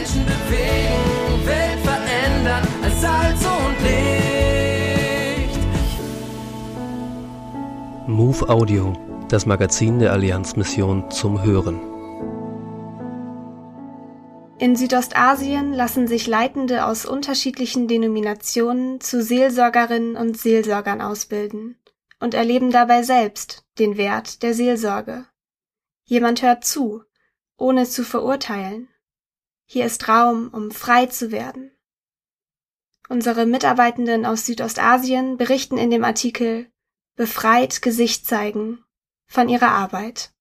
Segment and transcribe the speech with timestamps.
[0.00, 5.58] Menschen bewegen, Welt verändern als Salz und Licht.
[8.06, 8.94] Move Audio,
[9.28, 11.80] das Magazin der Allianzmission zum Hören.
[14.58, 21.76] In Südostasien lassen sich Leitende aus unterschiedlichen Denominationen zu Seelsorgerinnen und Seelsorgern ausbilden
[22.20, 25.26] und erleben dabei selbst den Wert der Seelsorge.
[26.04, 27.02] Jemand hört zu,
[27.58, 28.88] ohne zu verurteilen.
[29.72, 31.70] Hier ist Raum, um frei zu werden.
[33.08, 36.68] Unsere Mitarbeitenden aus Südostasien berichten in dem Artikel
[37.14, 38.82] Befreit Gesicht zeigen
[39.28, 40.32] von ihrer Arbeit.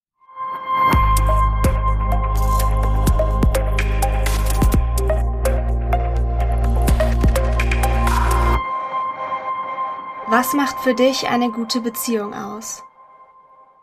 [10.26, 12.82] Was macht für dich eine gute Beziehung aus?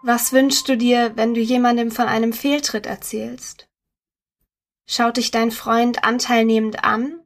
[0.02, 3.68] Was wünschst du dir, wenn du jemandem von einem Fehltritt erzählst?
[4.86, 7.20] Schaut dich dein Freund anteilnehmend an?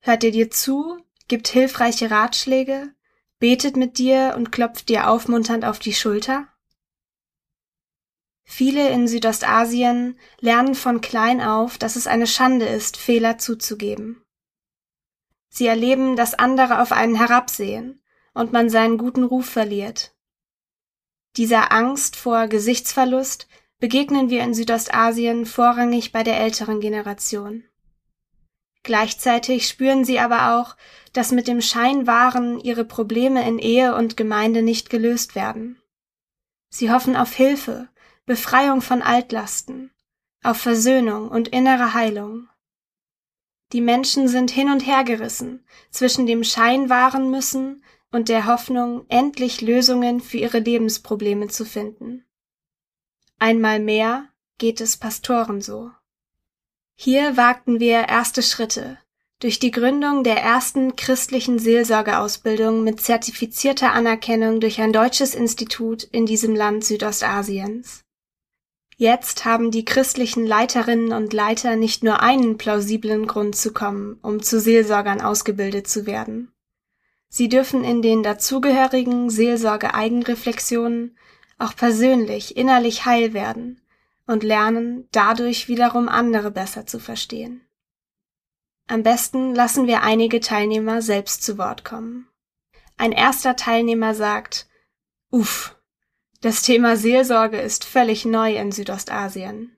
[0.00, 0.98] Hört er dir zu?
[1.28, 2.94] Gibt hilfreiche Ratschläge?
[3.38, 6.46] Betet mit dir und klopft dir aufmunternd auf die Schulter?
[8.44, 14.24] Viele in Südostasien lernen von klein auf, dass es eine Schande ist, Fehler zuzugeben.
[15.48, 18.02] Sie erleben, dass andere auf einen herabsehen
[18.34, 20.14] und man seinen guten Ruf verliert.
[21.36, 23.48] Dieser Angst vor Gesichtsverlust
[23.82, 27.64] begegnen wir in Südostasien vorrangig bei der älteren Generation.
[28.84, 30.76] Gleichzeitig spüren sie aber auch,
[31.12, 35.82] dass mit dem Scheinwahren ihre Probleme in Ehe und Gemeinde nicht gelöst werden.
[36.68, 37.88] Sie hoffen auf Hilfe,
[38.24, 39.90] Befreiung von Altlasten,
[40.44, 42.48] auf Versöhnung und innere Heilung.
[43.72, 49.60] Die Menschen sind hin und her gerissen zwischen dem Scheinwahren müssen und der Hoffnung, endlich
[49.60, 52.24] Lösungen für ihre Lebensprobleme zu finden.
[53.42, 55.90] Einmal mehr geht es Pastoren so.
[56.94, 58.98] Hier wagten wir erste Schritte
[59.40, 66.24] durch die Gründung der ersten christlichen Seelsorgeausbildung mit zertifizierter Anerkennung durch ein deutsches Institut in
[66.24, 68.04] diesem Land Südostasiens.
[68.96, 74.40] Jetzt haben die christlichen Leiterinnen und Leiter nicht nur einen plausiblen Grund zu kommen, um
[74.40, 76.52] zu Seelsorgern ausgebildet zu werden.
[77.28, 81.16] Sie dürfen in den dazugehörigen Seelsorge-Eigenreflexionen
[81.58, 83.80] auch persönlich innerlich heil werden
[84.26, 87.66] und lernen, dadurch wiederum andere besser zu verstehen.
[88.88, 92.28] Am besten lassen wir einige Teilnehmer selbst zu Wort kommen.
[92.96, 94.68] Ein erster Teilnehmer sagt,
[95.30, 95.76] Uff,
[96.40, 99.76] das Thema Seelsorge ist völlig neu in Südostasien.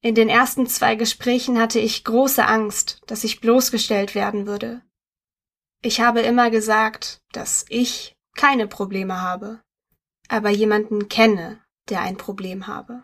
[0.00, 4.82] In den ersten zwei Gesprächen hatte ich große Angst, dass ich bloßgestellt werden würde.
[5.82, 9.62] Ich habe immer gesagt, dass ich keine Probleme habe,
[10.28, 13.02] aber jemanden kenne, der ein Problem habe.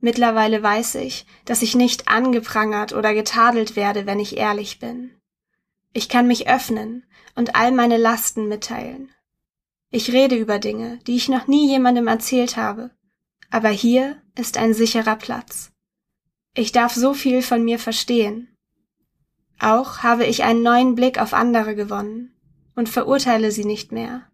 [0.00, 5.12] Mittlerweile weiß ich, dass ich nicht angeprangert oder getadelt werde, wenn ich ehrlich bin.
[5.92, 7.04] Ich kann mich öffnen
[7.36, 9.10] und all meine Lasten mitteilen.
[9.90, 12.90] Ich rede über Dinge, die ich noch nie jemandem erzählt habe,
[13.50, 15.70] aber hier ist ein sicherer Platz.
[16.54, 18.52] Ich darf so viel von mir verstehen,
[19.62, 22.34] auch habe ich einen neuen Blick auf andere gewonnen
[22.74, 24.26] und verurteile sie nicht mehr.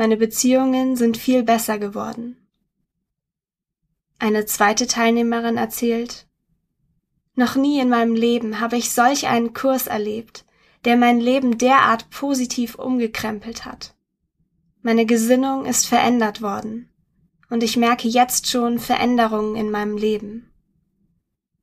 [0.00, 2.38] Meine Beziehungen sind viel besser geworden.
[4.18, 6.26] Eine zweite Teilnehmerin erzählt,
[7.34, 10.46] noch nie in meinem Leben habe ich solch einen Kurs erlebt,
[10.86, 13.94] der mein Leben derart positiv umgekrempelt hat.
[14.80, 16.88] Meine Gesinnung ist verändert worden,
[17.50, 20.50] und ich merke jetzt schon Veränderungen in meinem Leben.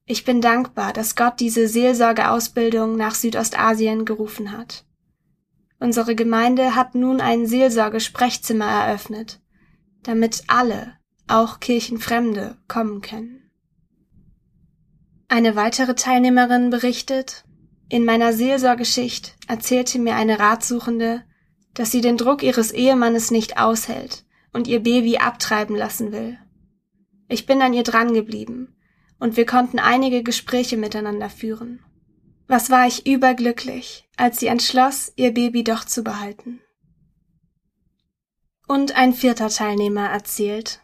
[0.05, 4.85] Ich bin dankbar, dass Gott diese Seelsorgeausbildung nach Südostasien gerufen hat.
[5.79, 9.39] Unsere Gemeinde hat nun ein Seelsorgesprechzimmer eröffnet,
[10.03, 10.93] damit alle,
[11.27, 13.51] auch Kirchenfremde, kommen können.
[15.27, 17.43] Eine weitere Teilnehmerin berichtet,
[17.89, 21.23] in meiner Seelsorgeschicht erzählte mir eine Ratsuchende,
[21.73, 26.37] dass sie den Druck ihres Ehemannes nicht aushält und ihr Baby abtreiben lassen will.
[27.29, 28.75] Ich bin an ihr dran geblieben
[29.19, 31.83] und wir konnten einige Gespräche miteinander führen.
[32.47, 36.59] Was war ich überglücklich, als sie entschloss, ihr Baby doch zu behalten.
[38.67, 40.81] Und ein vierter Teilnehmer erzählt,